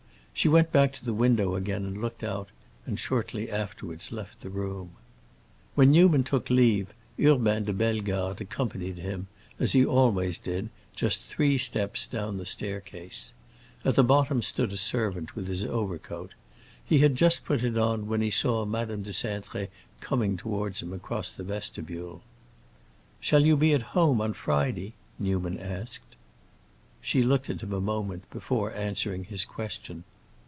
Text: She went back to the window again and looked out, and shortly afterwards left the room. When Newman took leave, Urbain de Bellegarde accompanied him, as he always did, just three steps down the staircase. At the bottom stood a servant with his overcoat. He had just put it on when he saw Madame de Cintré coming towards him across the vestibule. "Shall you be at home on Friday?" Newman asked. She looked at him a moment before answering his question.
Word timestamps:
She 0.33 0.47
went 0.49 0.71
back 0.71 0.91
to 0.93 1.05
the 1.05 1.13
window 1.13 1.53
again 1.53 1.85
and 1.85 2.01
looked 2.01 2.23
out, 2.23 2.47
and 2.87 2.97
shortly 2.97 3.51
afterwards 3.51 4.11
left 4.11 4.39
the 4.41 4.49
room. 4.49 4.91
When 5.75 5.91
Newman 5.91 6.23
took 6.23 6.49
leave, 6.49 6.95
Urbain 7.19 7.65
de 7.65 7.73
Bellegarde 7.73 8.43
accompanied 8.43 8.97
him, 8.97 9.27
as 9.59 9.73
he 9.73 9.85
always 9.85 10.39
did, 10.39 10.69
just 10.95 11.21
three 11.21 11.59
steps 11.59 12.07
down 12.07 12.37
the 12.37 12.47
staircase. 12.47 13.33
At 13.85 13.93
the 13.93 14.03
bottom 14.05 14.41
stood 14.41 14.73
a 14.73 14.77
servant 14.77 15.35
with 15.35 15.45
his 15.45 15.63
overcoat. 15.63 16.33
He 16.83 16.99
had 16.99 17.15
just 17.17 17.45
put 17.45 17.61
it 17.61 17.77
on 17.77 18.07
when 18.07 18.21
he 18.21 18.31
saw 18.31 18.65
Madame 18.65 19.03
de 19.03 19.11
Cintré 19.11 19.67
coming 19.99 20.37
towards 20.37 20.81
him 20.81 20.91
across 20.91 21.29
the 21.29 21.43
vestibule. 21.43 22.23
"Shall 23.19 23.45
you 23.45 23.55
be 23.55 23.73
at 23.73 23.81
home 23.93 24.19
on 24.21 24.33
Friday?" 24.33 24.93
Newman 25.19 25.59
asked. 25.59 26.15
She 26.99 27.21
looked 27.21 27.47
at 27.49 27.61
him 27.61 27.73
a 27.73 27.81
moment 27.81 28.27
before 28.31 28.73
answering 28.73 29.25
his 29.25 29.45
question. 29.45 30.03